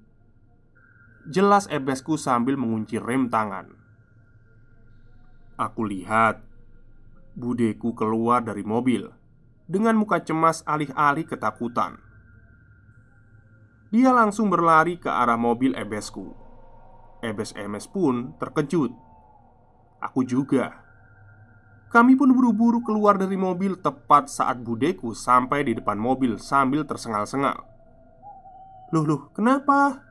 Jelas 1.28 1.68
ebesku 1.68 2.16
sambil 2.16 2.56
mengunci 2.56 2.96
rem 2.96 3.28
tangan 3.28 3.68
Aku 5.60 5.84
lihat 5.84 6.40
Budeku 7.36 7.92
keluar 7.92 8.40
dari 8.40 8.64
mobil 8.64 9.12
Dengan 9.68 10.00
muka 10.00 10.24
cemas 10.24 10.64
alih-alih 10.64 11.28
ketakutan 11.28 12.00
Dia 13.88 14.12
langsung 14.12 14.52
berlari 14.52 15.00
ke 15.00 15.08
arah 15.08 15.40
mobil 15.40 15.72
ebesku. 15.72 16.36
Ebes 17.24 17.56
emes 17.56 17.88
pun 17.88 18.36
terkejut. 18.36 18.92
Aku 20.04 20.22
juga. 20.28 20.84
Kami 21.88 22.20
pun 22.20 22.28
buru-buru 22.36 22.84
keluar 22.84 23.16
dari 23.16 23.40
mobil 23.40 23.80
tepat 23.80 24.28
saat 24.28 24.60
budeku 24.60 25.16
sampai 25.16 25.64
di 25.64 25.72
depan 25.72 25.96
mobil 25.96 26.36
sambil 26.36 26.84
tersengal-sengal. 26.84 27.64
Loh 28.92 29.04
loh, 29.08 29.22
kenapa? 29.32 30.04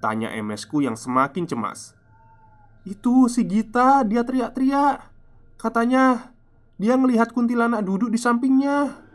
Tanya 0.00 0.32
MS-ku 0.32 0.80
yang 0.80 0.96
semakin 0.96 1.44
cemas. 1.44 1.92
Itu 2.88 3.28
si 3.28 3.44
Gita, 3.44 4.08
dia 4.08 4.24
teriak-teriak. 4.24 5.12
Katanya 5.60 6.32
dia 6.80 6.96
melihat 6.96 7.32
kuntilanak 7.32 7.84
duduk 7.84 8.08
di 8.08 8.16
sampingnya 8.16 9.05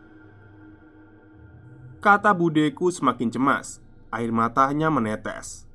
Kata 2.01 2.33
budeku 2.33 2.89
semakin 2.89 3.29
cemas. 3.29 3.77
Air 4.09 4.33
matanya 4.33 4.89
menetes. 4.89 5.69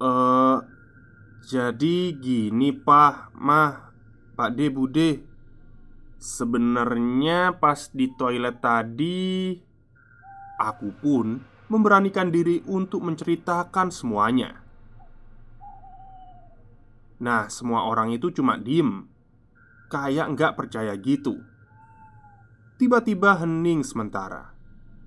Eh, 0.00 0.58
jadi 1.44 1.96
gini 2.16 2.72
pak, 2.72 3.36
mah, 3.36 3.92
pak 4.32 4.56
de 4.56 4.66
bude. 4.72 5.10
Sebenarnya 6.18 7.60
pas 7.60 7.92
di 7.94 8.10
toilet 8.18 8.58
tadi 8.58 9.54
Aku 10.58 10.90
pun 10.90 11.38
memberanikan 11.70 12.34
diri 12.34 12.66
untuk 12.66 13.06
menceritakan 13.06 13.94
semuanya. 13.94 14.58
Nah, 17.22 17.46
semua 17.46 17.86
orang 17.86 18.10
itu 18.10 18.34
cuma 18.34 18.58
diem, 18.58 19.06
kayak 19.86 20.34
nggak 20.34 20.58
percaya 20.58 20.98
gitu. 20.98 21.38
Tiba-tiba 22.78 23.34
hening 23.42 23.82
sementara, 23.82 24.54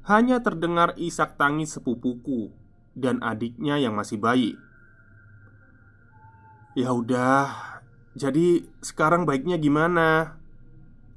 hanya 0.03 0.43
terdengar 0.43 0.91
isak 0.99 1.39
tangis 1.39 1.71
sepupuku 1.71 2.51
dan 2.99 3.23
adiknya 3.23 3.79
yang 3.79 3.95
masih 3.95 4.19
bayi. 4.19 4.59
Ya 6.75 6.91
udah, 6.91 7.79
jadi 8.11 8.67
sekarang 8.83 9.23
baiknya 9.23 9.55
gimana? 9.55 10.35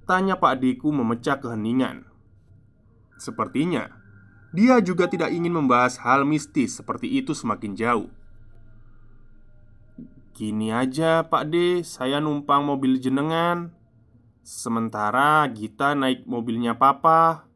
Tanya 0.07 0.39
Pak 0.39 0.63
Deku 0.63 0.95
memecah 0.95 1.43
keheningan. 1.43 2.07
Sepertinya 3.19 3.91
dia 4.55 4.79
juga 4.79 5.11
tidak 5.11 5.35
ingin 5.35 5.51
membahas 5.51 5.99
hal 6.07 6.23
mistis 6.23 6.79
seperti 6.79 7.11
itu 7.19 7.35
semakin 7.35 7.75
jauh. 7.75 8.11
Gini 10.31 10.71
aja, 10.71 11.27
Pak 11.27 11.51
D, 11.51 11.83
saya 11.83 12.23
numpang 12.23 12.63
mobil 12.63 13.03
jenengan. 13.03 13.74
Sementara 14.45 15.49
Gita 15.49 15.97
naik 15.97 16.29
mobilnya 16.29 16.77
Papa. 16.77 17.49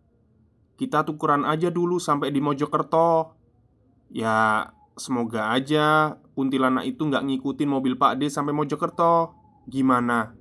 Kita 0.81 1.05
tukeran 1.05 1.45
aja 1.45 1.69
dulu 1.69 2.01
sampai 2.01 2.33
di 2.33 2.41
Mojokerto. 2.41 3.37
Ya, 4.09 4.73
semoga 4.97 5.53
aja 5.53 6.17
kuntilanak 6.33 6.89
itu 6.89 7.05
nggak 7.05 7.29
ngikutin 7.29 7.69
mobil 7.69 8.01
Pak 8.01 8.25
D 8.25 8.33
sampai 8.33 8.57
Mojokerto. 8.57 9.37
Gimana? 9.69 10.33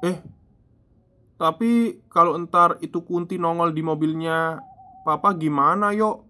Eh, 0.00 0.24
tapi 1.36 2.00
kalau 2.08 2.32
entar 2.40 2.80
itu 2.80 3.04
Kunti 3.04 3.36
nongol 3.36 3.76
di 3.76 3.84
mobilnya 3.84 4.64
Papa 5.04 5.36
gimana 5.36 5.92
yuk? 5.92 6.24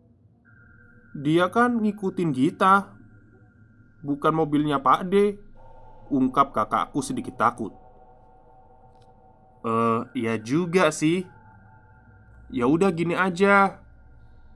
Dia 1.14 1.50
kan 1.50 1.78
ngikutin 1.82 2.30
Gita 2.34 2.90
Bukan 4.02 4.34
mobilnya 4.34 4.78
Pak 4.78 5.10
D 5.10 5.38
Ungkap 6.10 6.54
kakakku 6.54 7.02
sedikit 7.02 7.38
takut 7.38 7.79
Eh, 9.60 9.68
uh, 9.68 10.00
ya 10.16 10.40
juga 10.40 10.88
sih. 10.88 11.28
Ya 12.48 12.64
udah 12.64 12.88
gini 12.90 13.12
aja. 13.12 13.84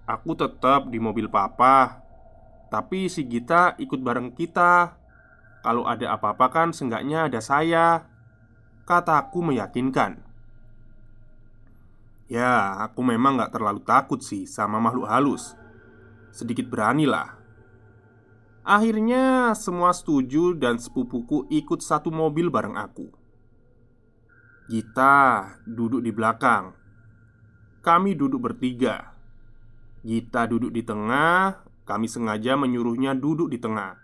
Aku 0.04 0.36
tetap 0.36 0.92
di 0.92 1.00
mobil 1.00 1.32
papa 1.32 2.04
Tapi 2.68 3.08
si 3.08 3.24
Gita 3.24 3.76
ikut 3.78 4.00
bareng 4.00 4.32
kita. 4.32 4.96
Kalau 5.64 5.88
ada 5.88 6.12
apa-apa 6.12 6.52
kan 6.52 6.68
seenggaknya 6.76 7.28
ada 7.30 7.40
saya 7.40 8.04
Kataku 8.84 9.40
meyakinkan. 9.40 10.20
Ya, 12.28 12.84
aku 12.84 13.00
memang 13.00 13.40
gak 13.40 13.56
terlalu 13.56 13.80
takut 13.80 14.20
sih 14.20 14.44
sama 14.44 14.76
makhluk 14.76 15.08
halus. 15.08 15.56
Sedikit 16.28 16.68
berani 16.68 17.08
lah. 17.08 17.40
Akhirnya 18.60 19.56
semua 19.56 19.92
setuju 19.96 20.52
dan 20.52 20.76
sepupuku 20.76 21.48
ikut 21.48 21.80
satu 21.80 22.12
mobil 22.12 22.52
bareng 22.52 22.76
aku 22.76 23.23
Gita 24.64 25.44
duduk 25.68 26.00
di 26.00 26.08
belakang. 26.08 26.72
Kami 27.84 28.16
duduk 28.16 28.48
bertiga. 28.48 29.12
Gita 30.00 30.48
duduk 30.48 30.72
di 30.72 30.80
tengah 30.80 31.64
Kami 31.84 32.08
sengaja 32.08 32.56
menyuruhnya 32.56 33.12
duduk 33.12 33.52
di 33.52 33.60
tengah. 33.60 34.00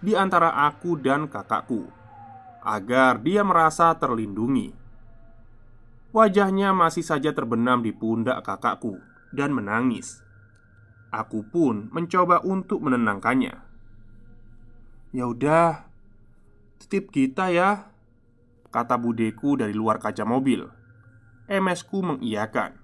Di 0.00 0.16
antara 0.16 0.64
aku 0.64 0.96
dan 0.96 1.28
kakakku 1.28 1.92
Agar 2.64 3.20
dia 3.20 3.44
merasa 3.44 3.92
terlindungi. 4.00 4.72
Wajahnya 6.16 6.72
masih 6.72 7.04
saja 7.04 7.36
terbenam 7.36 7.84
di 7.84 7.92
pundak 7.92 8.40
kakakku 8.40 8.96
dan 9.36 9.52
menangis. 9.52 10.24
Aku 11.12 11.44
pun 11.44 11.92
mencoba 11.92 12.40
untuk 12.44 12.80
menenangkannya. 12.80 13.60
"Ya 15.12 15.24
udah, 15.28 15.84
titip 16.80 17.12
kita 17.12 17.52
ya," 17.52 17.87
kata 18.70 18.96
budeku 19.00 19.58
dari 19.58 19.72
luar 19.74 20.00
kaca 20.00 20.22
mobil. 20.22 20.68
MS-ku 21.48 22.04
mengiyakan. 22.04 22.76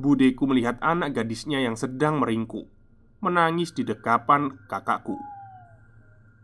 Budeku 0.00 0.48
melihat 0.50 0.80
anak 0.82 1.14
gadisnya 1.14 1.62
yang 1.62 1.78
sedang 1.78 2.18
meringkuk, 2.18 2.66
menangis 3.22 3.70
di 3.70 3.86
dekapan 3.86 4.58
kakakku. 4.66 5.14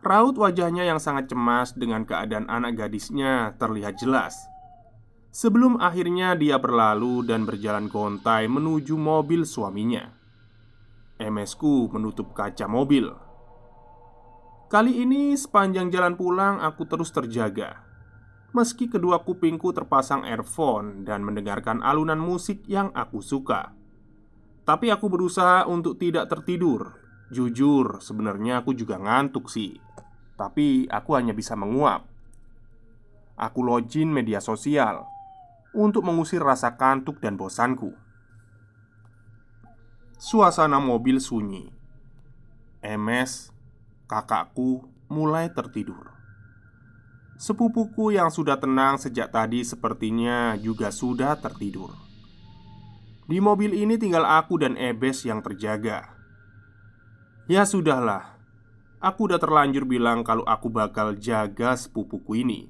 Raut 0.01 0.37
wajahnya 0.37 0.89
yang 0.89 0.97
sangat 0.97 1.29
cemas 1.29 1.77
dengan 1.77 2.09
keadaan 2.09 2.49
anak 2.49 2.73
gadisnya 2.81 3.53
terlihat 3.61 4.01
jelas 4.01 4.33
Sebelum 5.31 5.79
akhirnya 5.79 6.35
dia 6.35 6.59
berlalu 6.59 7.23
dan 7.23 7.47
berjalan 7.47 7.87
gontai 7.87 8.51
menuju 8.51 8.99
mobil 8.99 9.47
suaminya 9.47 10.11
MS 11.23 11.55
ku 11.55 11.87
menutup 11.87 12.35
kaca 12.35 12.67
mobil 12.67 13.15
Kali 14.71 15.03
ini 15.03 15.35
sepanjang 15.35 15.91
jalan 15.91 16.15
pulang 16.15 16.63
aku 16.63 16.87
terus 16.87 17.11
terjaga. 17.11 17.83
Meski 18.55 18.87
kedua 18.87 19.19
kupingku 19.27 19.75
terpasang 19.75 20.23
earphone 20.23 21.03
dan 21.03 21.27
mendengarkan 21.27 21.83
alunan 21.83 22.23
musik 22.23 22.63
yang 22.71 22.95
aku 22.95 23.19
suka. 23.19 23.75
Tapi 24.63 24.95
aku 24.95 25.11
berusaha 25.11 25.67
untuk 25.67 25.99
tidak 25.99 26.31
tertidur. 26.31 26.95
Jujur, 27.35 27.99
sebenarnya 27.99 28.63
aku 28.63 28.71
juga 28.71 29.03
ngantuk 29.03 29.51
sih. 29.51 29.75
Tapi 30.39 30.87
aku 30.87 31.19
hanya 31.19 31.35
bisa 31.35 31.59
menguap. 31.59 32.07
Aku 33.35 33.67
login 33.67 34.15
media 34.15 34.39
sosial 34.39 35.03
untuk 35.75 36.07
mengusir 36.07 36.47
rasa 36.47 36.79
kantuk 36.79 37.19
dan 37.19 37.35
bosanku. 37.35 37.91
Suasana 40.15 40.79
mobil 40.79 41.19
sunyi. 41.19 41.75
MS, 42.87 43.51
kakakku 44.11 44.91
mulai 45.07 45.55
tertidur. 45.55 46.11
Sepupuku 47.39 48.19
yang 48.19 48.35
sudah 48.35 48.59
tenang 48.59 48.99
sejak 48.99 49.31
tadi 49.31 49.63
sepertinya 49.63 50.59
juga 50.59 50.91
sudah 50.91 51.39
tertidur. 51.39 51.95
Di 53.31 53.39
mobil 53.39 53.71
ini 53.79 53.95
tinggal 53.95 54.27
aku 54.27 54.59
dan 54.59 54.75
Ebes 54.75 55.23
yang 55.23 55.39
terjaga. 55.41 56.19
Ya 57.47 57.63
sudahlah, 57.63 58.35
aku 58.99 59.31
udah 59.31 59.39
terlanjur 59.39 59.87
bilang 59.87 60.27
kalau 60.27 60.43
aku 60.43 60.69
bakal 60.69 61.15
jaga 61.15 61.79
sepupuku 61.79 62.43
ini. 62.43 62.61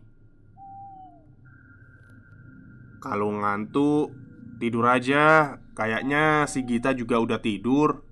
Kalau 3.00 3.32
ngantuk, 3.32 4.12
tidur 4.60 4.86
aja. 4.86 5.56
Kayaknya 5.72 6.44
si 6.44 6.60
Gita 6.68 6.92
juga 6.92 7.16
udah 7.16 7.40
tidur. 7.40 8.04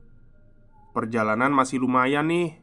Perjalanan 0.97 1.53
masih 1.53 1.85
lumayan 1.85 2.33
nih. 2.33 2.58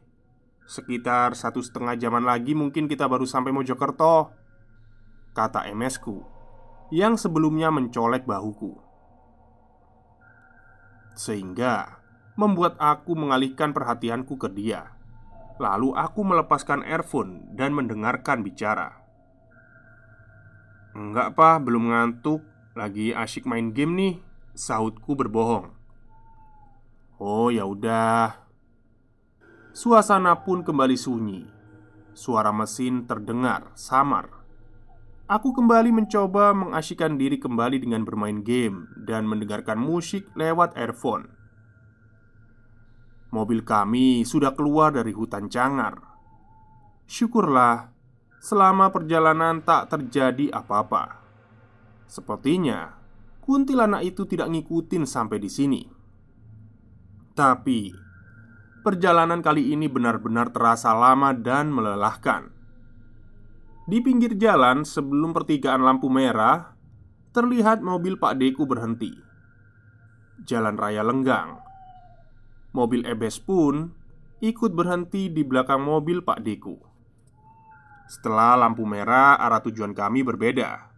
Sekitar 0.66 1.38
satu 1.38 1.62
setengah 1.62 1.94
jaman 1.94 2.26
lagi 2.26 2.52
mungkin 2.52 2.90
kita 2.90 3.06
baru 3.06 3.22
sampai 3.22 3.54
Mojokerto 3.54 4.34
Kata 5.30 5.70
MS 5.70 6.02
ku 6.02 6.26
Yang 6.90 7.26
sebelumnya 7.26 7.70
mencolek 7.70 8.26
bahuku 8.26 8.74
Sehingga 11.14 12.06
membuat 12.36 12.76
aku 12.76 13.16
mengalihkan 13.16 13.72
perhatianku 13.72 14.36
ke 14.36 14.52
dia. 14.52 14.92
Lalu 15.56 15.96
aku 15.96 16.20
melepaskan 16.20 16.84
earphone 16.84 17.56
dan 17.56 17.72
mendengarkan 17.72 18.44
bicara. 18.44 19.00
"Enggak, 20.92 21.32
Pak, 21.32 21.64
belum 21.64 21.88
ngantuk. 21.90 22.44
Lagi 22.76 23.16
asyik 23.16 23.48
main 23.48 23.72
game 23.72 23.92
nih." 23.96 24.14
Sahutku 24.52 25.16
berbohong. 25.16 25.72
"Oh, 27.16 27.48
ya 27.48 27.64
udah." 27.64 28.45
Suasana 29.76 30.40
pun 30.40 30.64
kembali 30.64 30.96
sunyi. 30.96 31.44
Suara 32.16 32.48
mesin 32.48 33.04
terdengar 33.04 33.76
samar. 33.76 34.32
Aku 35.28 35.52
kembali 35.52 35.92
mencoba 35.92 36.56
mengasyikkan 36.56 37.20
diri 37.20 37.36
kembali 37.36 37.84
dengan 37.84 38.00
bermain 38.00 38.40
game 38.40 38.88
dan 39.04 39.28
mendengarkan 39.28 39.76
musik 39.76 40.32
lewat 40.32 40.72
earphone. 40.80 41.28
Mobil 43.28 43.60
kami 43.60 44.24
sudah 44.24 44.56
keluar 44.56 44.96
dari 44.96 45.12
hutan 45.12 45.52
cangar. 45.52 46.00
Syukurlah, 47.04 47.92
selama 48.40 48.88
perjalanan 48.88 49.60
tak 49.60 49.92
terjadi 49.92 50.56
apa-apa. 50.56 51.20
Sepertinya 52.08 52.96
kuntilanak 53.44 54.08
itu 54.08 54.24
tidak 54.24 54.48
ngikutin 54.56 55.04
sampai 55.04 55.36
di 55.36 55.52
sini. 55.52 55.82
Tapi 57.36 58.05
perjalanan 58.86 59.42
kali 59.42 59.74
ini 59.74 59.90
benar-benar 59.90 60.54
terasa 60.54 60.94
lama 60.94 61.34
dan 61.34 61.74
melelahkan. 61.74 62.54
Di 63.90 63.98
pinggir 63.98 64.38
jalan 64.38 64.86
sebelum 64.86 65.34
pertigaan 65.34 65.82
lampu 65.82 66.06
merah, 66.06 66.78
terlihat 67.34 67.82
mobil 67.82 68.14
Pak 68.14 68.38
Deku 68.38 68.62
berhenti. 68.62 69.10
Jalan 70.46 70.78
raya 70.78 71.02
lenggang 71.02 71.58
Mobil 72.76 73.08
Ebes 73.08 73.42
pun 73.42 73.90
ikut 74.38 74.70
berhenti 74.76 75.32
di 75.32 75.42
belakang 75.42 75.80
mobil 75.80 76.22
Pak 76.22 76.44
Deku. 76.44 76.76
Setelah 78.06 78.54
lampu 78.54 78.86
merah, 78.86 79.34
arah 79.40 79.64
tujuan 79.64 79.96
kami 79.96 80.22
berbeda. 80.22 80.92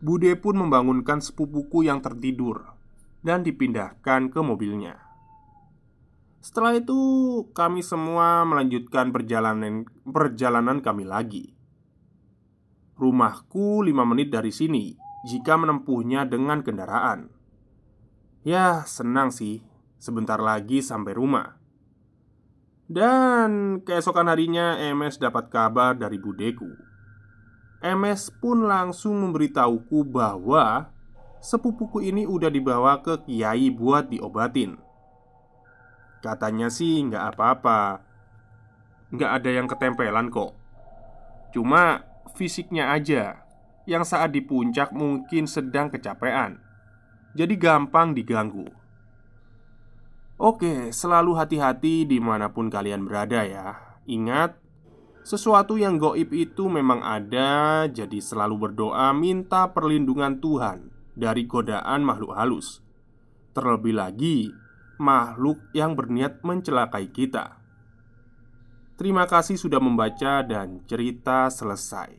Bude 0.00 0.32
pun 0.38 0.56
membangunkan 0.56 1.20
sepupuku 1.20 1.84
yang 1.90 2.00
tertidur 2.00 2.72
dan 3.20 3.42
dipindahkan 3.44 4.30
ke 4.30 4.40
mobilnya. 4.40 5.05
Setelah 6.46 6.78
itu, 6.78 7.02
kami 7.58 7.82
semua 7.82 8.46
melanjutkan 8.46 9.10
perjalanan 9.10 9.82
perjalanan 10.06 10.78
kami 10.78 11.02
lagi. 11.02 11.58
Rumahku 12.94 13.82
lima 13.82 14.06
menit 14.06 14.30
dari 14.30 14.54
sini 14.54 14.94
jika 15.26 15.58
menempuhnya 15.58 16.22
dengan 16.22 16.62
kendaraan. 16.62 17.34
Ya, 18.46 18.86
senang 18.86 19.34
sih 19.34 19.66
Sebentar 19.98 20.38
lagi 20.38 20.78
sampai 20.78 21.18
rumah 21.18 21.58
Dan 22.86 23.82
keesokan 23.82 24.30
harinya 24.30 24.78
MS 24.78 25.18
dapat 25.18 25.50
kabar 25.50 25.98
dari 25.98 26.14
budeku 26.14 26.70
MS 27.82 28.30
pun 28.38 28.70
langsung 28.70 29.18
memberitahuku 29.18 30.06
bahwa 30.06 30.94
Sepupuku 31.42 32.06
ini 32.06 32.22
udah 32.22 32.46
dibawa 32.46 33.02
ke 33.02 33.18
kiai 33.26 33.66
buat 33.74 34.14
diobatin 34.14 34.85
Katanya 36.26 36.66
sih 36.66 37.06
nggak 37.06 37.38
apa-apa. 37.38 38.02
Nggak 39.14 39.30
ada 39.30 39.50
yang 39.54 39.70
ketempelan 39.70 40.26
kok. 40.34 40.58
Cuma 41.54 42.02
fisiknya 42.34 42.90
aja 42.90 43.46
Yang 43.86 44.10
saat 44.10 44.34
di 44.34 44.42
puncak 44.42 44.90
mungkin 44.90 45.46
sedang 45.46 45.86
kecapean. 45.86 46.58
Jadi 47.38 47.54
gampang 47.54 48.10
diganggu. 48.10 48.66
Oke, 50.42 50.90
selalu 50.90 51.38
hati-hati 51.38 52.02
di 52.02 52.18
mana 52.18 52.50
pun 52.50 52.66
kalian 52.66 53.06
berada 53.06 53.46
ya. 53.46 53.78
Ingat, 54.10 54.58
sesuatu 55.22 55.78
yang 55.78 56.02
goib 56.02 56.34
itu 56.34 56.66
memang 56.66 57.06
ada 57.06 57.86
Jadi 57.86 58.18
selalu 58.18 58.68
berdoa 58.68 59.14
minta 59.14 59.70
perlindungan 59.70 60.42
Tuhan 60.42 60.90
Dari 61.14 61.46
godaan 61.46 62.02
makhluk 62.02 62.34
halus. 62.34 62.82
Terlebih 63.54 63.94
lagi, 63.94 64.50
makhluk 64.96 65.60
yang 65.76 65.92
berniat 65.94 66.40
mencelakai 66.40 67.08
kita 67.12 67.60
Terima 68.96 69.28
kasih 69.28 69.60
sudah 69.60 69.76
membaca 69.76 70.40
dan 70.40 70.80
cerita 70.88 71.52
selesai 71.52 72.16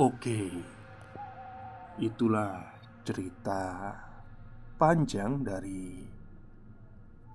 Oke 0.00 0.50
Itulah 2.00 2.80
cerita 3.04 3.94
panjang 4.80 5.44
dari 5.44 6.00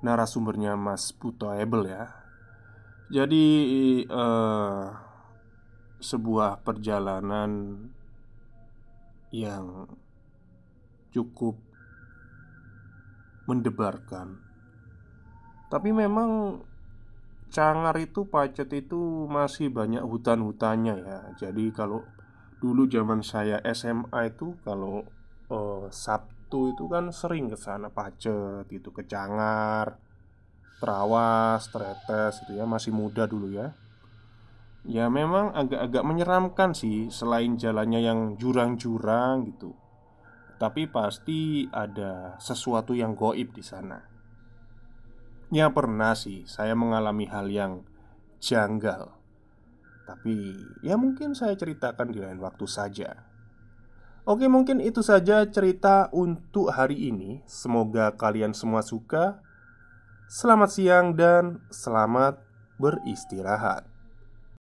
narasumbernya 0.02 0.74
Mas 0.74 1.14
Puto 1.14 1.54
Ebel 1.54 1.94
ya. 1.94 2.10
Jadi 3.14 3.46
uh, 4.10 4.90
sebuah 6.02 6.66
perjalanan 6.66 7.78
yang 9.30 9.86
cukup 11.14 11.62
mendebarkan. 13.46 14.42
Tapi 15.70 15.90
memang 15.90 16.62
Cangar 17.50 17.96
itu 18.02 18.28
Pacet 18.28 18.68
itu 18.74 19.30
masih 19.32 19.72
banyak 19.72 20.04
hutan-hutannya 20.04 20.96
ya. 21.00 21.20
Jadi 21.40 21.72
kalau 21.72 22.04
dulu 22.60 22.90
zaman 22.90 23.22
saya 23.22 23.62
SMA 23.72 24.34
itu 24.34 24.58
kalau 24.66 25.06
uh, 25.54 25.88
Sabtu 25.88 26.76
itu 26.76 26.90
kan 26.90 27.14
sering 27.16 27.48
ke 27.48 27.56
sana 27.56 27.88
Pacet 27.94 28.68
gitu, 28.68 28.92
ke 28.92 29.08
Cangar, 29.08 29.96
Trawas, 30.82 31.70
Tretes 31.72 32.44
itu 32.44 32.60
ya, 32.60 32.68
masih 32.68 32.92
muda 32.92 33.24
dulu 33.24 33.54
ya. 33.54 33.72
Ya 34.86 35.10
memang 35.10 35.50
agak-agak 35.56 36.04
menyeramkan 36.06 36.78
sih 36.78 37.10
selain 37.10 37.58
jalannya 37.58 38.06
yang 38.06 38.20
jurang-jurang 38.38 39.50
gitu. 39.50 39.74
Tapi 40.56 40.88
pasti 40.88 41.68
ada 41.72 42.40
sesuatu 42.40 42.96
yang 42.96 43.12
goib 43.14 43.52
di 43.52 43.64
sana. 43.64 44.00
Ya 45.52 45.70
pernah 45.70 46.16
sih 46.16 46.48
saya 46.48 46.74
mengalami 46.74 47.28
hal 47.28 47.52
yang 47.52 47.84
janggal. 48.40 49.12
Tapi 50.06 50.56
ya 50.86 50.96
mungkin 50.96 51.34
saya 51.34 51.58
ceritakan 51.58 52.14
di 52.14 52.20
lain 52.22 52.40
waktu 52.40 52.66
saja. 52.70 53.26
Oke, 54.26 54.50
mungkin 54.50 54.82
itu 54.82 55.06
saja 55.06 55.46
cerita 55.46 56.10
untuk 56.10 56.74
hari 56.74 57.14
ini. 57.14 57.46
Semoga 57.46 58.10
kalian 58.10 58.58
semua 58.58 58.82
suka. 58.82 59.38
Selamat 60.26 60.74
siang 60.74 61.14
dan 61.14 61.62
selamat 61.70 62.42
beristirahat. 62.82 63.95